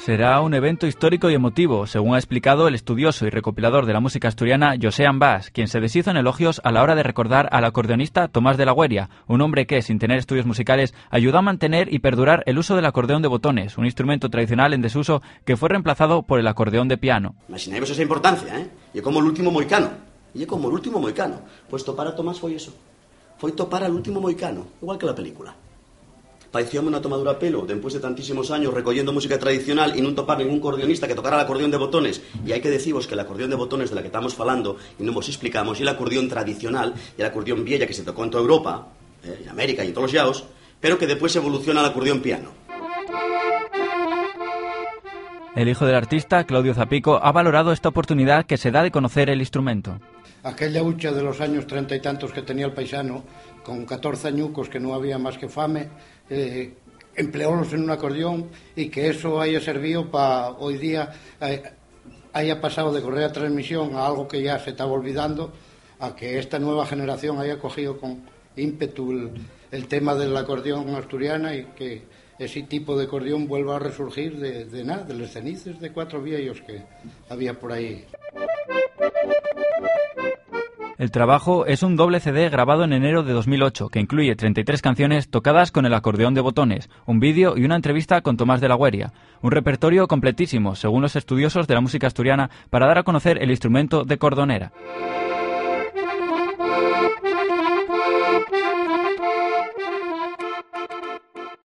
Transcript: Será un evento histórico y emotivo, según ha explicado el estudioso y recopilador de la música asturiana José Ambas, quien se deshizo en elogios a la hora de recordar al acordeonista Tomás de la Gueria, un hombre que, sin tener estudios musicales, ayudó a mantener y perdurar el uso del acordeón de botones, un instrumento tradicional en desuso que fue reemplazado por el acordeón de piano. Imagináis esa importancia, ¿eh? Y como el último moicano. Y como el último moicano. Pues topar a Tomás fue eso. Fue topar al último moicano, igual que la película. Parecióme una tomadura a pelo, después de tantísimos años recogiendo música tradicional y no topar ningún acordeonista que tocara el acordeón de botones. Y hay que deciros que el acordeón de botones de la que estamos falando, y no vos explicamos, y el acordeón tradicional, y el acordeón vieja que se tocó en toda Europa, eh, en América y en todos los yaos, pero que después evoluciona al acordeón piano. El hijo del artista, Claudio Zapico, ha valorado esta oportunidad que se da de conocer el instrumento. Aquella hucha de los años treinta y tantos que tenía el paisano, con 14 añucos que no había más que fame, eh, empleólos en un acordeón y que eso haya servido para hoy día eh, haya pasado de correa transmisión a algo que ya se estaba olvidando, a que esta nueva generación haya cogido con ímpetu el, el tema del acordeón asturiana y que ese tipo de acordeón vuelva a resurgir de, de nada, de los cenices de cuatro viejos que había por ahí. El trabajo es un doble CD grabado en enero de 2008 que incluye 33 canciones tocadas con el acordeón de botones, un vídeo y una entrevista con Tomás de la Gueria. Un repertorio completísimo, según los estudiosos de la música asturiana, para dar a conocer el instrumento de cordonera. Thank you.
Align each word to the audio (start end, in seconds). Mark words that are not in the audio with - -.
Será 0.00 0.40
un 0.40 0.54
evento 0.54 0.86
histórico 0.86 1.28
y 1.28 1.34
emotivo, 1.34 1.86
según 1.86 2.14
ha 2.14 2.18
explicado 2.18 2.66
el 2.66 2.74
estudioso 2.74 3.26
y 3.26 3.30
recopilador 3.30 3.84
de 3.84 3.92
la 3.92 4.00
música 4.00 4.28
asturiana 4.28 4.74
José 4.80 5.04
Ambas, 5.04 5.50
quien 5.50 5.68
se 5.68 5.78
deshizo 5.78 6.10
en 6.10 6.16
elogios 6.16 6.62
a 6.64 6.72
la 6.72 6.82
hora 6.82 6.94
de 6.94 7.02
recordar 7.02 7.50
al 7.52 7.66
acordeonista 7.66 8.28
Tomás 8.28 8.56
de 8.56 8.64
la 8.64 8.72
Gueria, 8.72 9.10
un 9.26 9.42
hombre 9.42 9.66
que, 9.66 9.82
sin 9.82 9.98
tener 9.98 10.16
estudios 10.16 10.46
musicales, 10.46 10.94
ayudó 11.10 11.36
a 11.36 11.42
mantener 11.42 11.92
y 11.92 11.98
perdurar 11.98 12.42
el 12.46 12.58
uso 12.58 12.76
del 12.76 12.86
acordeón 12.86 13.20
de 13.20 13.28
botones, 13.28 13.76
un 13.76 13.84
instrumento 13.84 14.30
tradicional 14.30 14.72
en 14.72 14.80
desuso 14.80 15.20
que 15.44 15.58
fue 15.58 15.68
reemplazado 15.68 16.22
por 16.22 16.40
el 16.40 16.48
acordeón 16.48 16.88
de 16.88 16.96
piano. 16.96 17.34
Imagináis 17.50 17.90
esa 17.90 18.00
importancia, 18.00 18.58
¿eh? 18.58 18.70
Y 18.94 19.02
como 19.02 19.20
el 19.20 19.26
último 19.26 19.50
moicano. 19.50 19.90
Y 20.32 20.46
como 20.46 20.68
el 20.68 20.74
último 20.76 20.98
moicano. 20.98 21.40
Pues 21.68 21.84
topar 21.84 22.06
a 22.06 22.16
Tomás 22.16 22.40
fue 22.40 22.54
eso. 22.54 22.72
Fue 23.36 23.52
topar 23.52 23.84
al 23.84 23.92
último 23.92 24.18
moicano, 24.18 24.66
igual 24.80 24.96
que 24.96 25.04
la 25.04 25.14
película. 25.14 25.54
Parecióme 26.50 26.88
una 26.88 27.00
tomadura 27.00 27.32
a 27.32 27.38
pelo, 27.38 27.64
después 27.64 27.94
de 27.94 28.00
tantísimos 28.00 28.50
años 28.50 28.74
recogiendo 28.74 29.12
música 29.12 29.38
tradicional 29.38 29.96
y 29.96 30.00
no 30.00 30.12
topar 30.14 30.38
ningún 30.38 30.58
acordeonista 30.58 31.06
que 31.06 31.14
tocara 31.14 31.36
el 31.36 31.44
acordeón 31.44 31.70
de 31.70 31.76
botones. 31.76 32.20
Y 32.44 32.50
hay 32.50 32.60
que 32.60 32.70
deciros 32.70 33.06
que 33.06 33.14
el 33.14 33.20
acordeón 33.20 33.50
de 33.50 33.56
botones 33.56 33.90
de 33.90 33.94
la 33.94 34.02
que 34.02 34.08
estamos 34.08 34.34
falando, 34.34 34.76
y 34.98 35.04
no 35.04 35.12
vos 35.12 35.28
explicamos, 35.28 35.78
y 35.78 35.82
el 35.82 35.88
acordeón 35.88 36.28
tradicional, 36.28 36.92
y 37.16 37.20
el 37.20 37.28
acordeón 37.28 37.64
vieja 37.64 37.86
que 37.86 37.94
se 37.94 38.02
tocó 38.02 38.24
en 38.24 38.30
toda 38.30 38.42
Europa, 38.42 38.88
eh, 39.22 39.42
en 39.42 39.48
América 39.48 39.84
y 39.84 39.88
en 39.88 39.94
todos 39.94 40.06
los 40.06 40.12
yaos, 40.12 40.44
pero 40.80 40.98
que 40.98 41.06
después 41.06 41.36
evoluciona 41.36 41.80
al 41.80 41.86
acordeón 41.86 42.20
piano. 42.20 42.50
El 45.56 45.68
hijo 45.68 45.84
del 45.84 45.96
artista, 45.96 46.44
Claudio 46.44 46.74
Zapico, 46.74 47.18
ha 47.20 47.32
valorado 47.32 47.72
esta 47.72 47.88
oportunidad 47.88 48.46
que 48.46 48.56
se 48.56 48.70
da 48.70 48.84
de 48.84 48.92
conocer 48.92 49.28
el 49.30 49.40
instrumento. 49.40 49.98
Aquella 50.44 50.82
hucha 50.82 51.10
de 51.10 51.22
los 51.22 51.40
años 51.40 51.66
treinta 51.66 51.96
y 51.96 52.00
tantos 52.00 52.32
que 52.32 52.42
tenía 52.42 52.66
el 52.66 52.72
paisano, 52.72 53.24
con 53.64 53.84
14 53.84 54.28
añucos 54.28 54.68
que 54.68 54.78
no 54.78 54.94
había 54.94 55.18
más 55.18 55.36
que 55.38 55.48
fame, 55.48 55.88
eh, 56.30 56.74
empleólos 57.16 57.72
en 57.72 57.82
un 57.82 57.90
acordeón 57.90 58.48
y 58.76 58.88
que 58.88 59.08
eso 59.08 59.40
haya 59.40 59.60
servido 59.60 60.08
para 60.10 60.50
hoy 60.50 60.78
día 60.78 61.10
eh, 61.40 61.62
haya 62.32 62.60
pasado 62.60 62.92
de 62.92 63.02
correa 63.02 63.32
transmisión 63.32 63.96
a 63.96 64.06
algo 64.06 64.28
que 64.28 64.40
ya 64.42 64.58
se 64.60 64.70
estaba 64.70 64.92
olvidando, 64.92 65.52
a 65.98 66.14
que 66.14 66.38
esta 66.38 66.60
nueva 66.60 66.86
generación 66.86 67.40
haya 67.40 67.58
cogido 67.58 67.98
con 67.98 68.22
ímpetu 68.56 69.12
el, 69.12 69.30
el 69.70 69.86
tema 69.86 70.14
del 70.14 70.36
acordeón 70.36 70.94
asturiana 70.94 71.54
y 71.54 71.64
que 71.76 72.02
ese 72.38 72.62
tipo 72.62 72.96
de 72.96 73.04
acordeón 73.04 73.46
vuelva 73.46 73.76
a 73.76 73.78
resurgir 73.78 74.38
de, 74.38 74.64
de 74.64 74.84
nada, 74.84 75.04
de 75.04 75.14
los 75.14 75.30
cenices 75.30 75.78
de 75.78 75.92
cuatro 75.92 76.22
viejos 76.22 76.62
que 76.62 76.82
había 77.28 77.58
por 77.58 77.72
ahí. 77.72 78.06
El 81.00 81.10
trabajo 81.10 81.64
es 81.64 81.82
un 81.82 81.96
doble 81.96 82.20
CD 82.20 82.50
grabado 82.50 82.84
en 82.84 82.92
enero 82.92 83.22
de 83.22 83.32
2008 83.32 83.88
que 83.88 84.00
incluye 84.00 84.36
33 84.36 84.82
canciones 84.82 85.30
tocadas 85.30 85.72
con 85.72 85.86
el 85.86 85.94
acordeón 85.94 86.34
de 86.34 86.42
botones, 86.42 86.90
un 87.06 87.20
vídeo 87.20 87.56
y 87.56 87.64
una 87.64 87.76
entrevista 87.76 88.20
con 88.20 88.36
Tomás 88.36 88.60
de 88.60 88.68
la 88.68 88.76
Gueria. 88.76 89.10
Un 89.40 89.50
repertorio 89.50 90.06
completísimo, 90.08 90.76
según 90.76 91.00
los 91.00 91.16
estudiosos 91.16 91.66
de 91.66 91.74
la 91.74 91.80
música 91.80 92.06
asturiana, 92.06 92.50
para 92.68 92.86
dar 92.86 92.98
a 92.98 93.02
conocer 93.02 93.42
el 93.42 93.50
instrumento 93.50 94.04
de 94.04 94.18
cordonera. 94.18 94.72
Thank 98.10 98.50
you. 98.50 98.59